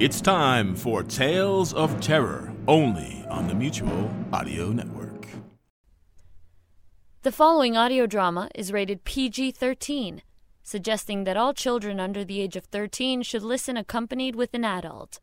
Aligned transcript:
It's 0.00 0.22
time 0.22 0.74
for 0.76 1.02
Tales 1.02 1.74
of 1.74 2.00
Terror, 2.00 2.50
only 2.66 3.22
on 3.28 3.48
the 3.48 3.54
Mutual 3.54 4.10
Audio 4.32 4.72
Network. 4.72 5.28
The 7.20 7.30
following 7.30 7.76
audio 7.76 8.06
drama 8.06 8.48
is 8.54 8.72
rated 8.72 9.04
PG 9.04 9.50
13, 9.50 10.22
suggesting 10.62 11.24
that 11.24 11.36
all 11.36 11.52
children 11.52 12.00
under 12.00 12.24
the 12.24 12.40
age 12.40 12.56
of 12.56 12.64
13 12.64 13.20
should 13.20 13.42
listen 13.42 13.76
accompanied 13.76 14.36
with 14.36 14.54
an 14.54 14.64
adult. 14.64 15.20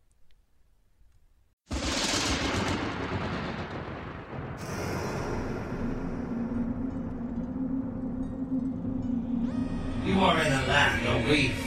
You 10.05 10.19
are 10.19 10.39
in 10.39 10.53
a 10.53 10.67
land 10.67 11.25
away 11.25 11.47
from 11.47 11.66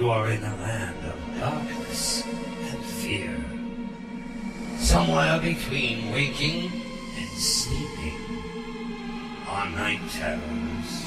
You 0.00 0.08
are 0.08 0.30
in 0.30 0.42
a 0.42 0.56
land 0.56 0.96
of 1.04 1.38
darkness 1.38 2.24
and 2.24 2.82
fear. 2.82 3.36
Somewhere 4.78 5.38
between 5.38 6.10
waking 6.10 6.72
and 7.18 7.28
sleeping 7.38 8.16
are 9.46 9.68
night 9.68 10.00
terrors. 10.08 11.04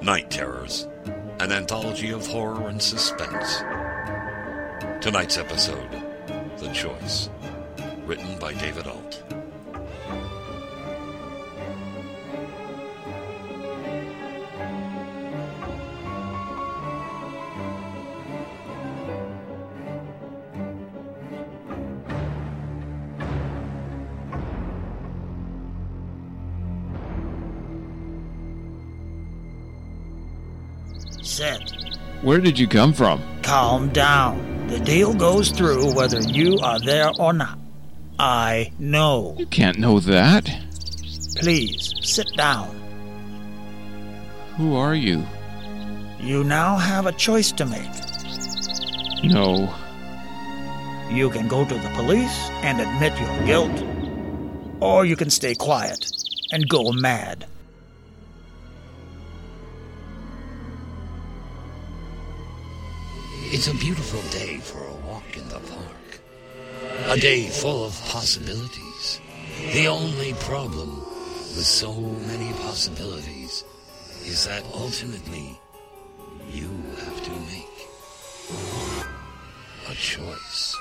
Night 0.00 0.30
Terrors, 0.30 0.88
an 1.38 1.52
anthology 1.52 2.10
of 2.10 2.26
horror 2.26 2.70
and 2.70 2.80
suspense. 2.80 3.58
Tonight's 5.02 5.36
episode, 5.36 5.90
The 6.56 6.72
Choice, 6.72 7.28
written 8.06 8.38
by 8.38 8.54
David 8.54 8.86
Alt. 8.86 9.41
Set. 31.32 31.72
Where 32.20 32.40
did 32.40 32.58
you 32.58 32.68
come 32.68 32.92
from? 32.92 33.22
Calm 33.42 33.88
down. 33.88 34.66
The 34.66 34.78
deal 34.78 35.14
goes 35.14 35.50
through 35.50 35.94
whether 35.94 36.20
you 36.20 36.58
are 36.58 36.78
there 36.78 37.10
or 37.18 37.32
not. 37.32 37.58
I 38.18 38.70
know. 38.78 39.34
You 39.38 39.46
can't 39.46 39.78
know 39.78 39.98
that. 40.00 40.44
Please, 41.36 41.94
sit 42.02 42.28
down. 42.36 42.68
Who 44.58 44.76
are 44.76 44.94
you? 44.94 45.24
You 46.20 46.44
now 46.44 46.76
have 46.76 47.06
a 47.06 47.12
choice 47.12 47.50
to 47.52 47.64
make. 47.64 47.94
No. 49.24 49.74
You 51.10 51.30
can 51.30 51.48
go 51.48 51.64
to 51.64 51.74
the 51.74 51.92
police 51.94 52.50
and 52.62 52.78
admit 52.78 53.18
your 53.18 53.46
guilt, 53.46 53.82
or 54.80 55.06
you 55.06 55.16
can 55.16 55.30
stay 55.30 55.54
quiet 55.54 56.12
and 56.52 56.68
go 56.68 56.92
mad. 56.92 57.46
It's 63.54 63.68
a 63.68 63.74
beautiful 63.74 64.22
day 64.30 64.56
for 64.56 64.78
a 64.78 64.94
walk 65.06 65.36
in 65.36 65.46
the 65.50 65.60
park. 65.60 66.20
A 67.08 67.18
day 67.18 67.50
full 67.50 67.84
of 67.84 67.92
possibilities. 68.06 69.20
The 69.74 69.88
only 69.88 70.32
problem 70.40 71.00
with 71.54 71.66
so 71.66 71.92
many 71.92 72.50
possibilities 72.64 73.62
is 74.24 74.46
that 74.46 74.64
ultimately 74.72 75.60
you 76.50 76.70
have 77.04 77.22
to 77.24 77.30
make 77.52 77.88
a 79.86 79.94
choice. 79.96 80.74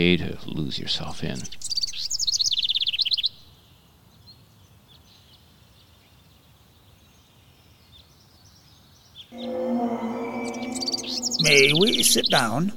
Day 0.00 0.16
to 0.16 0.38
lose 0.46 0.78
yourself 0.78 1.22
in. 1.22 1.36
May 11.42 11.74
we 11.78 12.02
sit 12.02 12.30
down? 12.30 12.68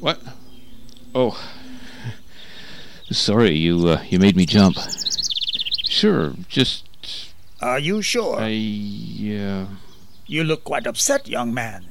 What? 0.00 0.18
Oh. 1.14 1.38
Sorry, 3.10 3.54
you 3.54 3.88
uh, 3.88 4.02
you 4.08 4.18
made 4.18 4.34
me 4.34 4.46
jump. 4.46 4.78
Sure, 5.90 6.32
just 6.48 6.88
Are 7.60 7.78
you 7.78 8.00
sure? 8.00 8.38
I 8.40 8.48
uh, 8.48 9.66
You 10.26 10.42
look 10.42 10.64
quite 10.64 10.86
upset, 10.86 11.28
young 11.28 11.52
man. 11.52 11.84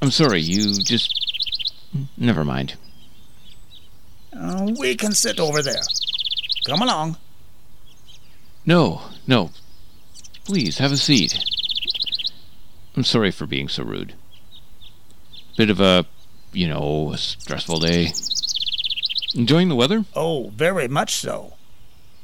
I'm 0.00 0.10
sorry. 0.10 0.40
You 0.40 0.72
just 0.80 1.12
never 2.16 2.42
mind. 2.42 2.78
Uh, 4.32 4.70
we 4.78 4.94
can 4.94 5.12
sit 5.12 5.40
over 5.40 5.62
there. 5.62 5.82
Come 6.66 6.82
along. 6.82 7.16
No, 8.66 9.02
no. 9.26 9.50
Please 10.44 10.78
have 10.78 10.92
a 10.92 10.96
seat. 10.96 11.38
I'm 12.96 13.04
sorry 13.04 13.30
for 13.30 13.46
being 13.46 13.68
so 13.68 13.84
rude. 13.84 14.14
Bit 15.56 15.70
of 15.70 15.80
a, 15.80 16.06
you 16.52 16.68
know, 16.68 17.12
a 17.12 17.18
stressful 17.18 17.80
day. 17.80 18.12
Enjoying 19.34 19.68
the 19.68 19.74
weather? 19.74 20.04
Oh, 20.14 20.50
very 20.54 20.88
much 20.88 21.14
so. 21.14 21.54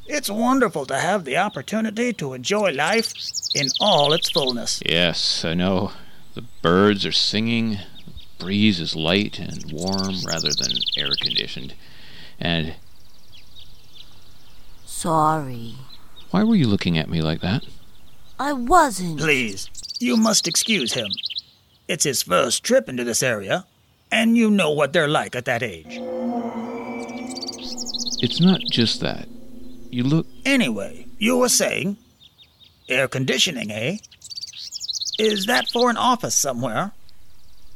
It's 0.07 0.31
wonderful 0.31 0.85
to 0.87 0.99
have 0.99 1.25
the 1.25 1.37
opportunity 1.39 2.13
to 2.15 2.35
enjoy 2.35 2.73
life 2.73 3.15
in 3.55 3.69
all 3.81 4.13
its 4.13 4.31
fullness. 4.31 4.83
Yes, 4.85 5.45
I 5.45 5.55
know. 5.55 5.93
The 6.35 6.45
birds 6.63 7.07
are 7.07 7.13
singing. 7.13 7.79
The 8.07 8.13
breeze 8.39 8.81
is 8.81 8.95
light 8.95 9.39
and 9.39 9.73
warm 9.73 10.17
rather 10.27 10.51
than 10.51 10.73
air 10.97 11.11
conditioned. 11.21 11.75
And 12.41 12.75
Sorry. 14.85 15.75
why 16.31 16.45
were 16.45 16.57
you 16.57 16.67
looking 16.67 16.99
at 16.99 17.09
me 17.09 17.21
like 17.23 17.41
that? 17.41 17.65
I 18.39 18.53
wasn't. 18.53 19.19
Please, 19.21 19.71
you 20.01 20.17
must 20.17 20.49
excuse 20.49 20.93
him. 20.95 21.09
It's 21.87 22.05
his 22.05 22.23
first 22.23 22.65
trip 22.65 22.89
into 22.89 23.05
this 23.05 23.23
area, 23.23 23.67
and 24.11 24.37
you 24.37 24.51
know 24.51 24.71
what 24.71 24.93
they're 24.93 25.09
like 25.09 25.37
at 25.37 25.45
that 25.45 25.63
age. 25.63 26.01
It's 28.23 28.41
not 28.41 28.61
just 28.71 29.01
that. 29.01 29.29
You 29.91 30.05
look. 30.05 30.27
Anyway, 30.45 31.07
you 31.19 31.37
were 31.39 31.49
saying 31.49 31.97
air 32.89 33.07
conditioning, 33.07 33.71
eh? 33.71 33.99
Is 35.19 35.47
that 35.47 35.69
for 35.69 35.91
an 35.91 35.97
office 35.97 36.35
somewhere? 36.35 36.93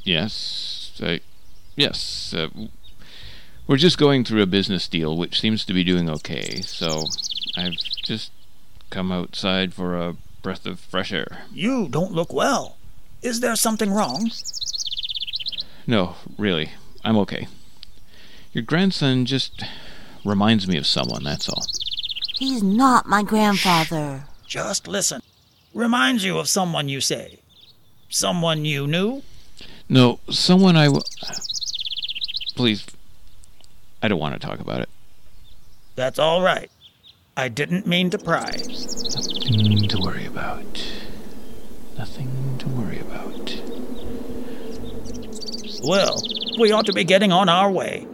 Yes, 0.02 0.98
I. 1.02 1.20
Yes, 1.76 2.34
uh, 2.34 2.48
we're 3.68 3.76
just 3.76 3.98
going 3.98 4.24
through 4.24 4.42
a 4.42 4.46
business 4.46 4.88
deal 4.88 5.16
which 5.16 5.40
seems 5.40 5.64
to 5.66 5.72
be 5.72 5.84
doing 5.84 6.10
okay, 6.10 6.60
so 6.62 7.04
I've 7.56 7.74
just 8.02 8.32
come 8.90 9.12
outside 9.12 9.74
for 9.74 9.96
a 9.96 10.16
breath 10.42 10.66
of 10.66 10.80
fresh 10.80 11.12
air. 11.12 11.42
You 11.52 11.86
don't 11.88 12.12
look 12.12 12.32
well. 12.32 12.76
Is 13.22 13.40
there 13.40 13.54
something 13.54 13.92
wrong? 13.92 14.30
No, 15.86 16.16
really, 16.36 16.70
I'm 17.04 17.16
okay. 17.18 17.46
Your 18.52 18.62
grandson 18.64 19.26
just 19.26 19.62
reminds 20.24 20.66
me 20.66 20.76
of 20.78 20.86
someone, 20.86 21.22
that's 21.22 21.48
all. 21.48 21.64
He's 22.38 22.62
not 22.62 23.06
my 23.06 23.22
grandfather. 23.22 24.24
Just 24.46 24.88
listen. 24.88 25.20
Reminds 25.74 26.24
you 26.24 26.38
of 26.38 26.48
someone 26.48 26.88
you 26.88 27.00
say. 27.00 27.40
Someone 28.08 28.64
you 28.64 28.86
knew? 28.86 29.22
No, 29.88 30.20
someone 30.30 30.76
I. 30.76 30.86
W- 30.86 31.02
Please, 32.54 32.86
I 34.02 34.08
don't 34.08 34.20
want 34.20 34.40
to 34.40 34.46
talk 34.46 34.60
about 34.60 34.80
it. 34.80 34.88
That's 35.96 36.18
all 36.18 36.42
right. 36.42 36.70
I 37.36 37.48
didn't 37.48 37.86
mean 37.86 38.10
to 38.10 38.18
pry. 38.18 38.50
Nothing 38.56 39.88
to 39.88 39.98
worry 39.98 40.26
about. 40.26 40.84
Nothing 41.96 42.56
to 42.58 42.68
worry 42.68 43.00
about. 43.00 43.60
Well, 45.82 46.22
we 46.58 46.70
ought 46.72 46.86
to 46.86 46.92
be 46.92 47.04
getting 47.04 47.32
on 47.32 47.48
our 47.48 47.70
way. 47.70 48.06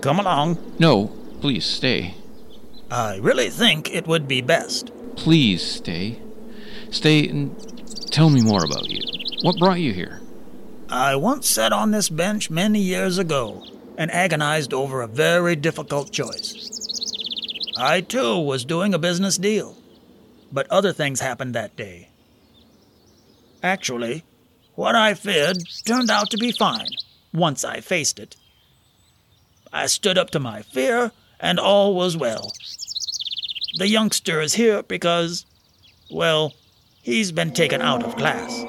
Come 0.00 0.18
along. 0.18 0.76
No, 0.78 1.08
please 1.40 1.66
stay. 1.66 2.14
I 2.90 3.16
really 3.16 3.50
think 3.50 3.92
it 3.92 4.06
would 4.06 4.26
be 4.26 4.40
best. 4.40 4.90
Please 5.16 5.62
stay. 5.62 6.20
Stay 6.90 7.28
and 7.28 7.54
tell 8.10 8.30
me 8.30 8.40
more 8.40 8.64
about 8.64 8.88
you. 8.88 9.02
What 9.42 9.58
brought 9.58 9.80
you 9.80 9.92
here? 9.92 10.20
I 10.88 11.16
once 11.16 11.48
sat 11.48 11.72
on 11.72 11.90
this 11.90 12.08
bench 12.08 12.48
many 12.48 12.80
years 12.80 13.18
ago 13.18 13.62
and 13.98 14.12
agonized 14.12 14.72
over 14.72 15.02
a 15.02 15.08
very 15.08 15.56
difficult 15.56 16.12
choice. 16.12 16.70
I, 17.76 18.00
too, 18.00 18.38
was 18.38 18.64
doing 18.64 18.94
a 18.94 18.98
business 18.98 19.36
deal, 19.36 19.76
but 20.52 20.70
other 20.70 20.92
things 20.92 21.20
happened 21.20 21.54
that 21.54 21.76
day. 21.76 22.08
Actually, 23.60 24.24
what 24.76 24.94
I 24.94 25.14
feared 25.14 25.58
turned 25.84 26.10
out 26.10 26.30
to 26.30 26.38
be 26.38 26.52
fine 26.52 26.86
once 27.34 27.64
I 27.64 27.80
faced 27.80 28.20
it. 28.20 28.36
I 29.72 29.86
stood 29.86 30.16
up 30.16 30.30
to 30.30 30.38
my 30.38 30.62
fear, 30.62 31.10
and 31.40 31.58
all 31.58 31.94
was 31.94 32.16
well. 32.16 32.52
The 33.78 33.88
youngster 33.88 34.40
is 34.40 34.54
here 34.54 34.84
because, 34.84 35.44
well, 36.10 36.54
he's 37.02 37.32
been 37.32 37.52
taken 37.52 37.82
out 37.82 38.04
of 38.04 38.16
class. 38.16 38.64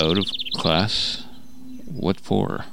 Out 0.00 0.18
of 0.18 0.26
class? 0.54 1.25
What 1.96 2.20
for? 2.20 2.66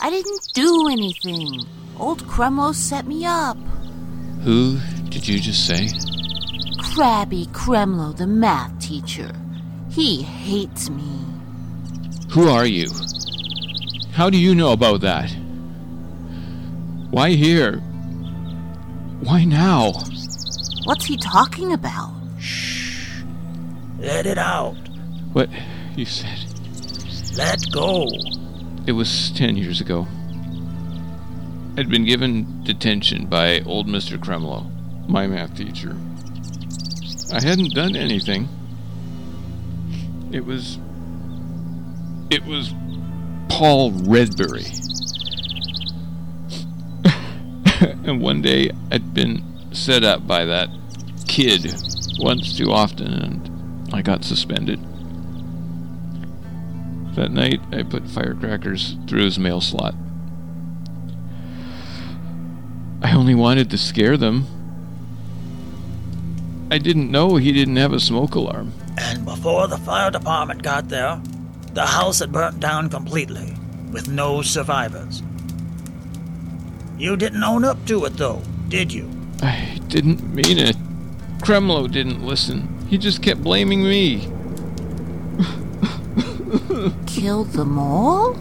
I 0.00 0.10
didn't 0.10 0.42
do 0.52 0.88
anything. 0.90 1.62
Old 1.98 2.24
Kremlo 2.24 2.74
set 2.74 3.06
me 3.06 3.24
up. 3.24 3.56
Who 4.44 4.78
did 5.08 5.26
you 5.26 5.40
just 5.40 5.66
say? 5.66 5.88
Crabby 6.78 7.46
Kremlo, 7.46 8.14
the 8.14 8.26
math 8.26 8.78
teacher. 8.78 9.34
He 9.90 10.22
hates 10.22 10.90
me. 10.90 11.24
Who 12.32 12.48
are 12.48 12.66
you? 12.66 12.90
How 14.12 14.28
do 14.28 14.36
you 14.36 14.54
know 14.54 14.72
about 14.72 15.00
that? 15.00 15.30
Why 17.10 17.30
here? 17.30 17.78
Why 19.20 19.44
now? 19.44 19.92
What's 20.84 21.06
he 21.06 21.16
talking 21.16 21.72
about? 21.72 22.12
Shh. 22.38 23.22
Let 23.98 24.26
it 24.26 24.36
out. 24.36 24.76
What 25.32 25.48
you 25.96 26.04
said? 26.04 26.45
Let 27.36 27.70
go. 27.70 28.08
It 28.86 28.92
was 28.92 29.30
ten 29.32 29.56
years 29.56 29.82
ago. 29.82 30.06
I'd 31.76 31.90
been 31.90 32.06
given 32.06 32.64
detention 32.64 33.26
by 33.26 33.60
old 33.60 33.86
Mr. 33.86 34.18
Kremlow, 34.18 34.70
my 35.06 35.26
math 35.26 35.54
teacher. 35.54 35.94
I 37.34 37.42
hadn't 37.44 37.74
done 37.74 37.94
anything. 37.94 38.48
It 40.32 40.46
was. 40.46 40.78
It 42.30 42.44
was 42.46 42.72
Paul 43.50 43.92
Redbury. 43.92 44.66
and 48.06 48.22
one 48.22 48.40
day 48.40 48.70
I'd 48.90 49.12
been 49.12 49.44
set 49.74 50.04
up 50.04 50.26
by 50.26 50.46
that 50.46 50.70
kid 51.28 51.74
once 52.18 52.56
too 52.56 52.72
often 52.72 53.12
and 53.12 53.94
I 53.94 54.00
got 54.00 54.24
suspended. 54.24 54.80
That 57.16 57.32
night 57.32 57.62
I 57.72 57.82
put 57.82 58.06
firecrackers 58.06 58.94
through 59.08 59.24
his 59.24 59.38
mail 59.38 59.62
slot. 59.62 59.94
I 63.02 63.14
only 63.14 63.34
wanted 63.34 63.70
to 63.70 63.78
scare 63.78 64.18
them. 64.18 64.46
I 66.70 66.76
didn't 66.76 67.10
know 67.10 67.36
he 67.36 67.52
didn't 67.52 67.76
have 67.76 67.94
a 67.94 68.00
smoke 68.00 68.34
alarm. 68.34 68.74
And 68.98 69.24
before 69.24 69.66
the 69.66 69.78
fire 69.78 70.10
department 70.10 70.62
got 70.62 70.90
there, 70.90 71.18
the 71.72 71.86
house 71.86 72.18
had 72.18 72.32
burnt 72.32 72.60
down 72.60 72.90
completely, 72.90 73.54
with 73.92 74.08
no 74.08 74.42
survivors. 74.42 75.22
You 76.98 77.16
didn't 77.16 77.42
own 77.42 77.64
up 77.64 77.82
to 77.86 78.04
it, 78.04 78.18
though, 78.18 78.42
did 78.68 78.92
you? 78.92 79.08
I 79.40 79.80
didn't 79.88 80.34
mean 80.34 80.58
it. 80.58 80.76
Kremlo 81.38 81.90
didn't 81.90 82.26
listen. 82.26 82.68
He 82.88 82.98
just 82.98 83.22
kept 83.22 83.42
blaming 83.42 83.82
me. 83.82 84.28
Killed 87.16 87.48
them 87.52 87.78
all? 87.78 88.34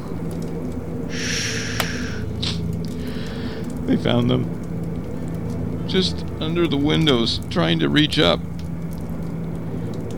They 3.86 3.95
found 3.95 4.30
them 4.30 5.88
just 5.88 6.25
under 6.42 6.68
the 6.68 6.75
windows, 6.75 7.39
trying 7.50 7.80
to 7.80 7.88
reach 7.88 8.19
up. 8.19 8.42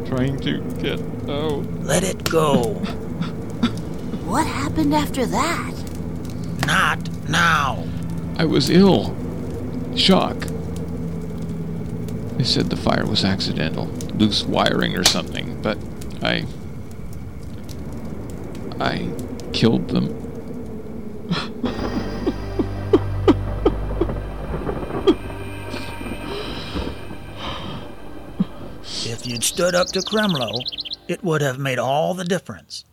Trying 0.08 0.40
to 0.40 0.60
get 0.82 1.00
out. 1.30 1.66
Let 1.84 2.04
it 2.04 2.24
go. 2.24 2.74
What 4.26 4.46
happened 4.48 4.94
after 4.94 5.26
that? 5.28 5.74
Not 6.66 7.30
now. 7.30 7.86
I 8.38 8.44
was 8.44 8.70
ill. 8.72 9.16
Shock. 9.96 10.38
They 12.38 12.44
said 12.44 12.70
the 12.70 12.76
fire 12.76 13.06
was 13.06 13.24
accidental, 13.24 13.86
loose 14.16 14.44
wiring 14.44 14.98
or 14.98 15.04
something, 15.04 15.62
but 15.62 15.78
I. 16.22 16.46
I 18.80 19.10
killed 19.54 19.90
them. 19.90 20.14
If 29.06 29.26
you'd 29.26 29.44
stood 29.44 29.74
up 29.76 29.88
to 29.88 30.00
Kremlo, 30.00 30.52
it 31.08 31.24
would 31.24 31.42
have 31.42 31.58
made 31.60 31.80
all 31.80 32.14
the 32.14 32.24
difference. 32.26 32.86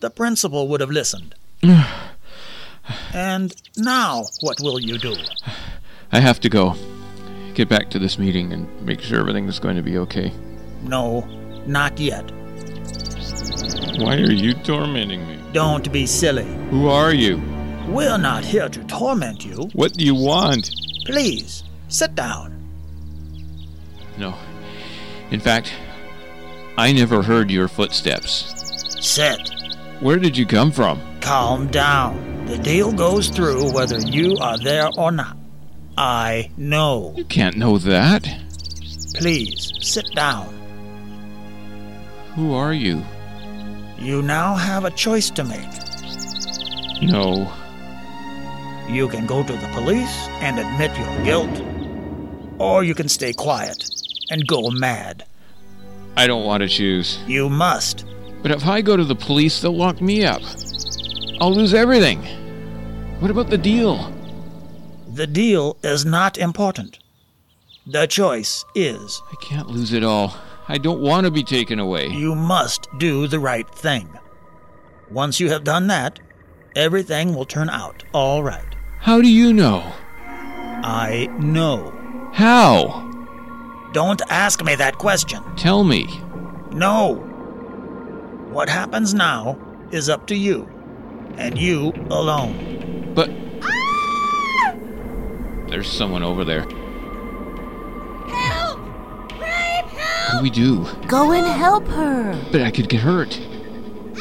The 0.00 0.10
principal 0.10 0.68
would 0.68 0.80
have 0.80 0.90
listened. 0.90 1.34
and 3.14 3.54
now, 3.76 4.24
what 4.40 4.60
will 4.60 4.80
you 4.80 4.98
do? 4.98 5.14
I 6.12 6.20
have 6.20 6.40
to 6.40 6.48
go. 6.48 6.74
Get 7.54 7.68
back 7.68 7.90
to 7.90 7.98
this 7.98 8.18
meeting 8.18 8.52
and 8.52 8.68
make 8.82 9.00
sure 9.00 9.20
everything 9.20 9.46
is 9.48 9.58
going 9.58 9.76
to 9.76 9.82
be 9.82 9.98
okay. 9.98 10.32
No, 10.82 11.20
not 11.66 11.98
yet. 11.98 12.30
Why 13.98 14.14
are 14.16 14.32
you 14.32 14.54
tormenting 14.54 15.26
me? 15.26 15.38
Don't 15.52 15.90
be 15.92 16.06
silly. 16.06 16.46
Who 16.70 16.88
are 16.88 17.12
you? 17.12 17.36
We're 17.88 18.18
not 18.18 18.44
here 18.44 18.68
to 18.68 18.84
torment 18.84 19.44
you. 19.44 19.68
What 19.72 19.94
do 19.94 20.04
you 20.04 20.14
want? 20.14 20.70
Please, 21.06 21.64
sit 21.88 22.14
down. 22.14 22.54
No. 24.16 24.34
In 25.30 25.40
fact, 25.40 25.72
I 26.76 26.92
never 26.92 27.22
heard 27.22 27.50
your 27.50 27.68
footsteps. 27.68 28.54
Sit. 29.00 29.50
Where 30.00 30.18
did 30.18 30.36
you 30.36 30.46
come 30.46 30.72
from? 30.72 31.00
Calm 31.20 31.66
down. 31.68 32.46
The 32.46 32.58
deal 32.58 32.92
goes 32.92 33.28
through 33.28 33.72
whether 33.72 33.98
you 33.98 34.36
are 34.40 34.58
there 34.58 34.88
or 34.96 35.12
not. 35.12 35.36
I 35.96 36.50
know. 36.56 37.12
You 37.16 37.24
can't 37.24 37.56
know 37.56 37.78
that. 37.78 38.26
Please, 39.14 39.72
sit 39.80 40.10
down. 40.14 40.48
Who 42.34 42.54
are 42.54 42.72
you? 42.72 43.02
You 44.00 44.22
now 44.22 44.54
have 44.54 44.86
a 44.86 44.90
choice 44.90 45.28
to 45.30 45.44
make. 45.44 45.68
No. 47.02 47.52
You 48.88 49.08
can 49.08 49.26
go 49.26 49.42
to 49.42 49.52
the 49.52 49.68
police 49.74 50.28
and 50.40 50.58
admit 50.58 50.96
your 50.98 51.24
guilt, 51.24 51.62
or 52.58 52.82
you 52.82 52.94
can 52.94 53.10
stay 53.10 53.34
quiet 53.34 53.84
and 54.30 54.46
go 54.46 54.70
mad. 54.70 55.26
I 56.16 56.26
don't 56.26 56.46
want 56.46 56.62
to 56.62 56.68
choose. 56.68 57.18
You 57.26 57.50
must. 57.50 58.06
But 58.42 58.52
if 58.52 58.66
I 58.66 58.80
go 58.80 58.96
to 58.96 59.04
the 59.04 59.14
police, 59.14 59.60
they'll 59.60 59.76
lock 59.76 60.00
me 60.00 60.24
up. 60.24 60.40
I'll 61.40 61.54
lose 61.54 61.74
everything. 61.74 62.22
What 63.20 63.30
about 63.30 63.50
the 63.50 63.58
deal? 63.58 64.10
The 65.12 65.26
deal 65.26 65.76
is 65.82 66.06
not 66.06 66.38
important. 66.38 66.98
The 67.86 68.06
choice 68.06 68.64
is. 68.74 69.20
I 69.30 69.34
can't 69.44 69.68
lose 69.68 69.92
it 69.92 70.04
all. 70.04 70.34
I 70.70 70.78
don't 70.78 71.00
want 71.00 71.24
to 71.24 71.32
be 71.32 71.42
taken 71.42 71.80
away. 71.80 72.06
You 72.10 72.36
must 72.36 72.86
do 72.96 73.26
the 73.26 73.40
right 73.40 73.68
thing. 73.68 74.08
Once 75.10 75.40
you 75.40 75.50
have 75.50 75.64
done 75.64 75.88
that, 75.88 76.20
everything 76.76 77.34
will 77.34 77.44
turn 77.44 77.68
out 77.68 78.04
all 78.12 78.44
right. 78.44 78.76
How 79.00 79.20
do 79.20 79.28
you 79.28 79.52
know? 79.52 79.80
I 80.84 81.28
know. 81.40 81.92
How? 82.32 83.04
Don't 83.92 84.22
ask 84.30 84.62
me 84.64 84.76
that 84.76 84.98
question. 84.98 85.42
Tell 85.56 85.82
me. 85.82 86.06
No. 86.70 87.14
What 88.52 88.68
happens 88.68 89.12
now 89.12 89.58
is 89.90 90.08
up 90.08 90.28
to 90.28 90.36
you, 90.36 90.68
and 91.36 91.58
you 91.58 91.92
alone. 92.10 93.12
But. 93.12 93.28
There's 95.68 95.90
someone 95.90 96.22
over 96.22 96.44
there. 96.44 96.64
Do 100.40 100.42
we 100.42 100.50
do? 100.50 100.86
Go 101.06 101.32
and 101.32 101.46
help 101.46 101.86
her. 101.88 102.38
But 102.50 102.62
I 102.62 102.70
could 102.70 102.88
get 102.88 103.00
hurt. 103.00 103.38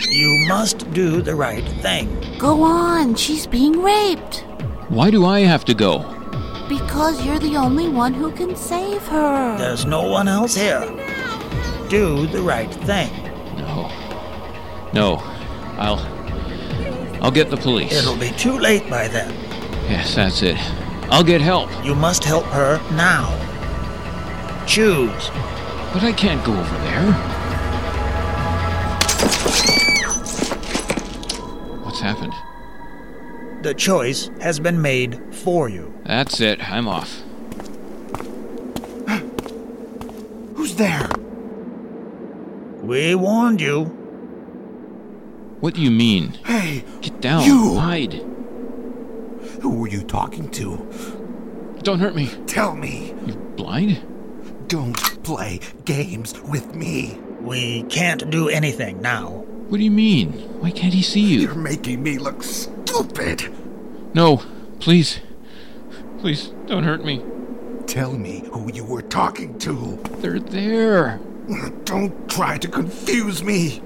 You 0.09 0.45
must 0.47 0.91
do 0.91 1.21
the 1.21 1.35
right 1.35 1.65
thing. 1.81 2.07
Go 2.37 2.63
on, 2.63 3.15
she's 3.15 3.47
being 3.47 3.81
raped. 3.81 4.45
Why 4.89 5.09
do 5.11 5.25
I 5.25 5.41
have 5.41 5.65
to 5.65 5.73
go? 5.73 6.15
because 6.69 7.25
you're 7.25 7.39
the 7.39 7.57
only 7.57 7.89
one 7.89 8.13
who 8.13 8.31
can 8.31 8.55
save 8.55 9.01
her. 9.07 9.57
There's 9.57 9.85
no 9.85 10.07
one 10.07 10.27
else 10.27 10.55
here. 10.55 10.85
Do 11.89 12.27
the 12.27 12.41
right 12.41 12.71
thing. 12.71 13.11
No. 13.57 13.89
No. 14.93 15.15
I'll. 15.79 15.99
I'll 17.23 17.31
get 17.31 17.49
the 17.49 17.57
police. 17.57 17.91
It'll 17.91 18.15
be 18.15 18.29
too 18.31 18.57
late 18.57 18.87
by 18.87 19.07
then. 19.07 19.33
Yes, 19.89 20.13
that's 20.13 20.43
it. 20.43 20.57
I'll 21.09 21.23
get 21.23 21.41
help. 21.41 21.69
You 21.83 21.95
must 21.95 22.23
help 22.23 22.45
her 22.45 22.77
now. 22.95 23.35
Choose. 24.67 25.31
But 25.91 26.03
I 26.03 26.13
can't 26.13 26.43
go 26.45 26.51
over 26.53 26.77
there. 26.77 27.11
What's 31.83 31.99
happened? 31.99 32.33
The 33.63 33.73
choice 33.73 34.29
has 34.39 34.59
been 34.59 34.81
made 34.81 35.19
for 35.33 35.67
you. 35.67 35.93
That's 36.05 36.39
it. 36.41 36.59
I'm 36.71 36.87
off. 36.87 37.21
Who's 40.55 40.75
there? 40.75 41.09
We 42.83 43.15
warned 43.15 43.59
you. 43.59 43.85
What 45.59 45.73
do 45.73 45.81
you 45.81 45.91
mean? 45.91 46.33
Hey, 46.45 46.83
Get 47.01 47.19
down. 47.19 47.43
You! 47.43 47.75
Hide. 47.77 48.13
who 49.61 49.71
were 49.79 49.89
you 49.89 50.03
talking 50.03 50.49
to? 50.51 50.77
Don't 51.83 51.99
hurt 51.99 52.15
me. 52.15 52.29
Tell 52.45 52.75
me. 52.75 53.13
You 53.25 53.33
blind? 53.57 53.99
Don't 54.67 54.95
play 55.35 55.59
games 55.85 56.33
with 56.41 56.73
me. 56.73 57.15
We 57.39 57.83
can't 57.83 58.31
do 58.31 58.49
anything 58.49 58.99
now. 58.99 59.45
What 59.67 59.77
do 59.77 59.83
you 59.83 59.91
mean? 59.91 60.31
Why 60.59 60.71
can't 60.71 60.91
he 60.91 61.03
see 61.03 61.19
you? 61.19 61.41
You're 61.41 61.53
making 61.53 62.01
me 62.01 62.17
look 62.17 62.41
stupid. 62.41 63.53
No, 64.15 64.37
please. 64.79 65.19
Please, 66.17 66.47
don't 66.65 66.83
hurt 66.83 67.05
me. 67.05 67.23
Tell 67.85 68.13
me 68.13 68.43
who 68.51 68.73
you 68.73 68.83
were 68.83 69.03
talking 69.03 69.59
to. 69.59 69.99
They're 70.17 70.39
there. 70.39 71.19
Don't 71.83 72.27
try 72.27 72.57
to 72.57 72.67
confuse 72.67 73.43
me. 73.43 73.83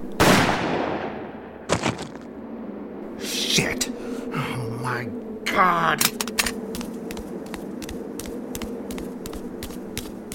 Shit. 3.20 3.90
Oh 4.34 4.80
my 4.82 5.10
god. 5.44 6.02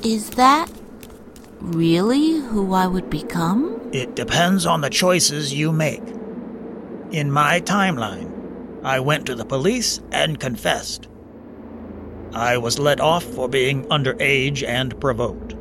Is 0.04 0.30
that 0.30 0.70
really 1.60 2.38
who 2.38 2.72
I 2.72 2.86
would 2.86 3.10
become? 3.10 3.80
It 3.92 4.14
depends 4.14 4.66
on 4.66 4.80
the 4.80 4.90
choices 4.90 5.52
you 5.54 5.72
make. 5.72 6.02
In 7.10 7.30
my 7.30 7.60
timeline, 7.60 8.84
I 8.84 9.00
went 9.00 9.26
to 9.26 9.34
the 9.34 9.44
police 9.44 10.00
and 10.12 10.38
confessed. 10.38 11.08
I 12.32 12.58
was 12.58 12.78
let 12.78 13.00
off 13.00 13.24
for 13.24 13.48
being 13.48 13.86
underage 13.86 14.62
and 14.66 15.00
provoked. 15.00 15.56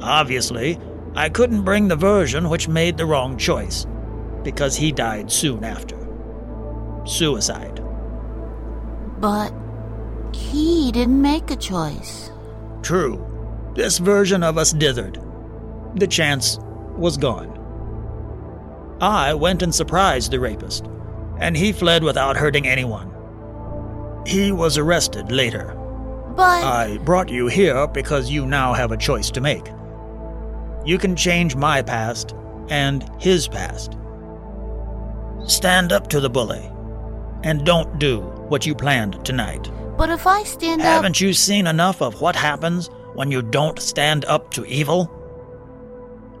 Obviously, 0.00 0.78
I 1.14 1.28
couldn't 1.28 1.64
bring 1.64 1.88
the 1.88 1.96
version 1.96 2.48
which 2.48 2.68
made 2.68 2.96
the 2.96 3.06
wrong 3.06 3.36
choice, 3.36 3.86
because 4.42 4.76
he 4.76 4.92
died 4.92 5.32
soon 5.32 5.64
after. 5.64 5.96
Suicide. 7.04 7.82
But 9.18 9.52
he 10.32 10.92
didn't 10.92 11.20
make 11.20 11.50
a 11.50 11.56
choice. 11.56 12.30
True, 12.82 13.24
this 13.76 13.98
version 13.98 14.42
of 14.42 14.58
us 14.58 14.72
dithered. 14.72 15.22
The 15.98 16.06
chance 16.06 16.58
was 16.96 17.16
gone. 17.16 17.52
I 19.00 19.34
went 19.34 19.62
and 19.62 19.74
surprised 19.74 20.30
the 20.30 20.40
rapist, 20.40 20.86
and 21.38 21.56
he 21.56 21.72
fled 21.72 22.02
without 22.02 22.36
hurting 22.36 22.66
anyone. 22.66 23.12
He 24.26 24.50
was 24.52 24.78
arrested 24.78 25.30
later. 25.30 25.74
But 26.34 26.64
I 26.64 26.98
brought 27.04 27.28
you 27.30 27.46
here 27.46 27.86
because 27.86 28.30
you 28.30 28.46
now 28.46 28.72
have 28.74 28.92
a 28.92 28.96
choice 28.96 29.30
to 29.32 29.40
make. 29.40 29.66
You 30.84 30.98
can 30.98 31.16
change 31.16 31.56
my 31.56 31.82
past 31.82 32.34
and 32.68 33.08
his 33.18 33.48
past. 33.48 33.96
Stand 35.46 35.92
up 35.92 36.08
to 36.08 36.20
the 36.20 36.30
bully, 36.30 36.70
and 37.44 37.64
don't 37.64 37.98
do 37.98 38.20
what 38.48 38.66
you 38.66 38.74
planned 38.74 39.24
tonight. 39.24 39.70
but 39.96 40.10
if 40.10 40.26
I 40.26 40.42
stand 40.42 40.80
up, 40.82 40.86
Haven't 40.86 41.20
you 41.20 41.32
seen 41.32 41.66
enough 41.66 42.02
of 42.02 42.20
what 42.20 42.36
happens 42.36 42.90
when 43.16 43.30
you 43.30 43.42
don't 43.42 43.80
stand 43.80 44.24
up 44.26 44.50
to 44.52 44.64
evil? 44.66 45.10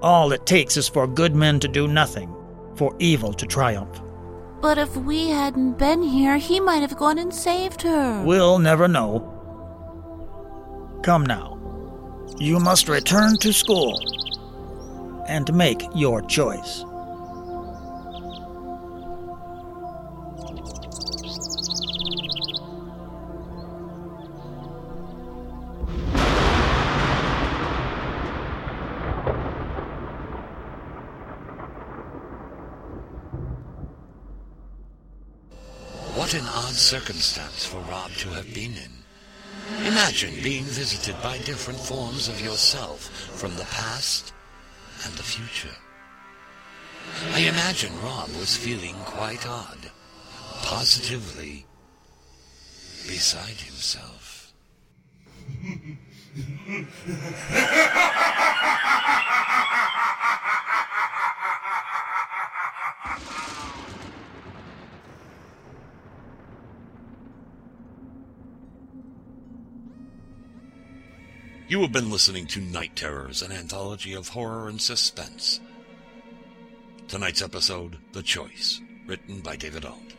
All 0.02 0.32
it 0.32 0.46
takes 0.46 0.76
is 0.76 0.88
for 0.88 1.06
good 1.06 1.34
men 1.34 1.58
to 1.60 1.68
do 1.68 1.88
nothing, 1.88 2.34
for 2.76 2.94
evil 2.98 3.32
to 3.32 3.46
triumph. 3.46 4.00
but 4.62 4.78
if 4.78 4.96
we 4.96 5.28
hadn't 5.28 5.78
been 5.78 6.02
here, 6.02 6.38
he 6.38 6.58
might 6.60 6.80
have 6.82 6.96
gone 6.96 7.18
and 7.18 7.32
saved 7.32 7.82
her. 7.82 8.22
We'll 8.24 8.58
never 8.58 8.88
know. 8.88 9.12
Come 11.02 11.24
now. 11.26 11.52
You 12.38 12.58
must 12.58 12.88
return 12.88 13.36
to 13.38 13.52
school 13.52 13.94
and 15.28 15.52
make 15.54 15.82
your 15.94 16.22
choice. 16.22 16.85
What 36.16 36.32
an 36.32 36.46
odd 36.46 36.74
circumstance 36.74 37.66
for 37.66 37.78
Rob 37.90 38.10
to 38.12 38.30
have 38.30 38.54
been 38.54 38.72
in. 38.72 39.86
Imagine 39.86 40.32
being 40.42 40.64
visited 40.64 41.14
by 41.22 41.36
different 41.36 41.78
forms 41.78 42.28
of 42.28 42.40
yourself 42.40 43.10
from 43.38 43.54
the 43.56 43.66
past 43.66 44.32
and 45.04 45.12
the 45.12 45.22
future. 45.22 45.76
I 47.34 47.40
imagine 47.40 47.92
Rob 48.02 48.30
was 48.30 48.56
feeling 48.56 48.94
quite 49.04 49.46
odd, 49.46 49.90
positively 50.62 51.66
beside 53.06 53.60
himself. 53.60 54.54
You 71.68 71.80
have 71.80 71.90
been 71.90 72.10
listening 72.12 72.46
to 72.48 72.60
Night 72.60 72.94
Terrors, 72.94 73.42
an 73.42 73.50
anthology 73.50 74.14
of 74.14 74.28
horror 74.28 74.68
and 74.68 74.80
suspense. 74.80 75.58
Tonight's 77.08 77.42
episode, 77.42 77.98
The 78.12 78.22
Choice, 78.22 78.80
written 79.04 79.40
by 79.40 79.56
David 79.56 79.84
Alt. 79.84 80.14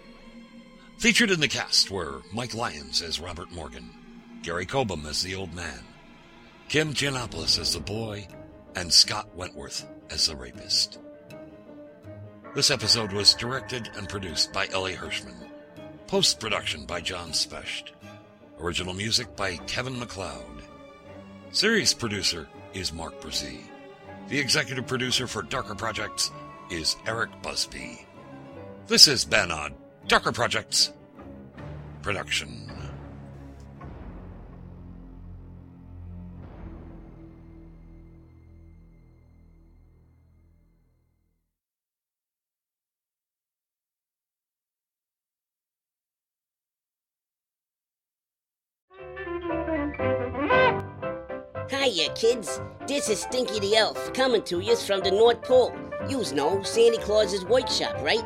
Featured 0.97 1.31
in 1.31 1.39
the 1.39 1.47
cast 1.47 1.89
were 1.89 2.21
Mike 2.33 2.53
Lyons 2.53 3.01
as 3.01 3.21
Robert 3.21 3.49
Morgan, 3.53 3.89
Gary 4.43 4.65
Cobham 4.65 5.05
as 5.05 5.23
the 5.23 5.35
old 5.35 5.53
man, 5.53 5.79
Kim 6.67 6.93
Giannopoulos 6.93 7.57
as 7.57 7.71
the 7.71 7.79
boy, 7.79 8.27
and 8.75 8.91
Scott 8.91 9.33
Wentworth 9.33 9.87
as 10.09 10.27
the 10.27 10.35
rapist. 10.35 10.99
This 12.55 12.71
episode 12.71 13.13
was 13.13 13.33
directed 13.33 13.89
and 13.95 14.09
produced 14.09 14.51
by 14.51 14.67
Ellie 14.73 14.95
Hirschman. 14.95 15.47
Post 16.07 16.41
production 16.41 16.85
by 16.85 16.99
John 16.99 17.31
Specht. 17.31 17.93
Original 18.59 18.93
music 18.93 19.33
by 19.37 19.55
Kevin 19.65 19.97
MacLeod. 19.97 20.66
Series 21.57 21.91
producer 21.91 22.47
is 22.75 22.93
Mark 22.93 23.19
Brzee. 23.19 23.61
The 24.27 24.37
executive 24.37 24.85
producer 24.85 25.25
for 25.25 25.41
Darker 25.41 25.73
Projects 25.73 26.29
is 26.69 26.95
Eric 27.07 27.31
Busby. 27.41 28.05
This 28.85 29.07
has 29.07 29.25
been 29.25 29.49
a 29.49 29.69
Darker 30.07 30.31
Projects 30.31 30.93
production. 32.03 32.67
Hiya, 51.69 52.13
kids. 52.13 52.61
This 52.87 53.09
is 53.09 53.23
Stinky 53.23 53.59
the 53.59 53.75
Elf 53.75 54.13
coming 54.13 54.41
to 54.43 54.61
yous 54.61 54.87
from 54.87 55.01
the 55.01 55.11
North 55.11 55.41
Pole. 55.41 55.75
Yous 56.07 56.31
know 56.31 56.63
Santa 56.63 56.97
Claus's 57.01 57.43
workshop, 57.43 58.01
right? 58.01 58.23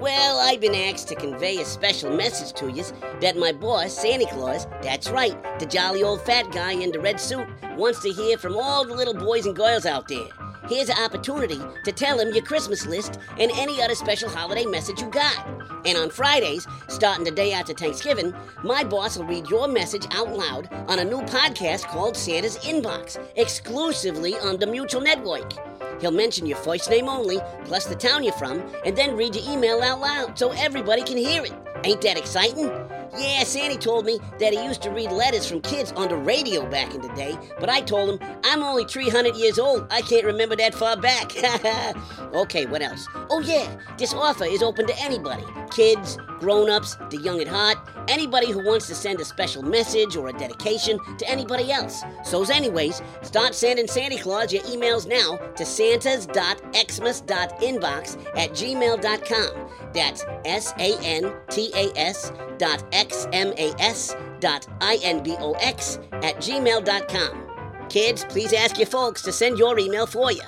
Well, 0.00 0.38
I've 0.38 0.60
been 0.60 0.76
asked 0.76 1.08
to 1.08 1.16
convey 1.16 1.56
a 1.58 1.64
special 1.64 2.14
message 2.16 2.52
to 2.60 2.70
yous 2.70 2.92
that 3.20 3.36
my 3.36 3.50
boss, 3.50 3.92
Santa 3.92 4.26
Claus, 4.26 4.68
that's 4.80 5.10
right, 5.10 5.36
the 5.58 5.66
jolly 5.66 6.04
old 6.04 6.20
fat 6.20 6.52
guy 6.52 6.72
in 6.72 6.92
the 6.92 7.00
red 7.00 7.18
suit, 7.18 7.48
wants 7.76 8.00
to 8.02 8.12
hear 8.12 8.38
from 8.38 8.56
all 8.56 8.84
the 8.84 8.94
little 8.94 9.14
boys 9.14 9.46
and 9.46 9.56
girls 9.56 9.86
out 9.86 10.06
there. 10.06 10.28
Here's 10.68 10.88
an 10.88 10.98
opportunity 10.98 11.60
to 11.84 11.92
tell 11.92 12.18
him 12.18 12.34
your 12.34 12.44
Christmas 12.44 12.86
list 12.86 13.18
and 13.38 13.50
any 13.54 13.82
other 13.82 13.94
special 13.94 14.28
holiday 14.28 14.64
message 14.64 15.00
you 15.00 15.08
got. 15.08 15.46
And 15.84 15.98
on 15.98 16.10
Fridays, 16.10 16.66
starting 16.88 17.24
the 17.24 17.30
day 17.30 17.52
after 17.52 17.72
Thanksgiving, 17.72 18.34
my 18.62 18.84
boss 18.84 19.18
will 19.18 19.26
read 19.26 19.48
your 19.50 19.68
message 19.68 20.06
out 20.12 20.36
loud 20.36 20.72
on 20.88 20.98
a 20.98 21.04
new 21.04 21.20
podcast 21.22 21.84
called 21.84 22.16
Santa's 22.16 22.58
Inbox, 22.58 23.18
exclusively 23.36 24.34
on 24.38 24.58
the 24.58 24.66
Mutual 24.66 25.00
Network. 25.00 25.52
He'll 26.00 26.10
mention 26.10 26.46
your 26.46 26.58
first 26.58 26.90
name 26.90 27.08
only, 27.08 27.38
plus 27.64 27.86
the 27.86 27.94
town 27.94 28.24
you're 28.24 28.32
from, 28.32 28.62
and 28.84 28.96
then 28.96 29.16
read 29.16 29.36
your 29.36 29.44
email 29.50 29.82
out 29.82 30.00
loud 30.00 30.38
so 30.38 30.50
everybody 30.52 31.02
can 31.02 31.16
hear 31.16 31.44
it. 31.44 31.52
Ain't 31.84 32.00
that 32.02 32.18
exciting? 32.18 32.70
Yeah, 33.16 33.44
Sandy 33.44 33.76
told 33.76 34.04
me 34.04 34.18
that 34.40 34.52
he 34.52 34.64
used 34.64 34.82
to 34.82 34.90
read 34.90 35.12
letters 35.12 35.48
from 35.48 35.60
kids 35.60 35.92
on 35.92 36.08
the 36.08 36.16
radio 36.16 36.68
back 36.68 36.94
in 36.94 37.00
the 37.00 37.08
day, 37.10 37.38
but 37.60 37.68
I 37.68 37.80
told 37.80 38.10
him 38.10 38.28
I'm 38.44 38.62
only 38.62 38.84
300 38.84 39.36
years 39.36 39.58
old. 39.58 39.86
I 39.90 40.00
can't 40.02 40.26
remember 40.26 40.56
that 40.56 40.74
far 40.74 40.96
back. 40.96 41.32
okay, 42.34 42.66
what 42.66 42.82
else? 42.82 43.06
Oh, 43.30 43.40
yeah, 43.40 43.76
this 43.98 44.12
offer 44.12 44.44
is 44.44 44.62
open 44.62 44.86
to 44.86 45.00
anybody 45.00 45.44
kids, 45.74 46.16
grown 46.38 46.70
ups, 46.70 46.96
the 47.10 47.18
young 47.18 47.40
at 47.40 47.48
heart, 47.48 47.76
anybody 48.08 48.50
who 48.50 48.64
wants 48.64 48.86
to 48.86 48.94
send 48.94 49.20
a 49.20 49.24
special 49.24 49.62
message 49.62 50.16
or 50.16 50.28
a 50.28 50.32
dedication 50.32 50.98
to 51.18 51.28
anybody 51.28 51.70
else. 51.72 52.02
So's, 52.22 52.50
anyways, 52.50 53.02
start 53.22 53.54
sending 53.54 53.88
Santa 53.88 54.18
Claus 54.18 54.52
your 54.52 54.62
emails 54.64 55.06
now 55.06 55.38
to 55.56 55.64
santas.xmas.inbox 55.64 58.26
at 58.36 58.50
gmail.com. 58.50 59.70
That's 59.92 60.24
S 60.44 60.72
A 60.78 60.98
N 61.02 61.32
T 61.50 61.72
A 61.74 61.90
S 61.98 62.32
dot 62.58 62.84
X 62.92 63.03
M 63.32 63.52
A 63.58 63.72
S 63.78 64.14
dot 64.40 64.66
I 64.80 64.98
N 65.02 65.22
B 65.22 65.36
O 65.38 65.52
X 65.54 65.98
at 66.12 66.36
gmail.com. 66.36 67.44
Kids, 67.88 68.24
please 68.24 68.52
ask 68.52 68.78
your 68.78 68.86
folks 68.86 69.22
to 69.22 69.32
send 69.32 69.58
your 69.58 69.78
email 69.78 70.06
for 70.06 70.32
you. 70.32 70.42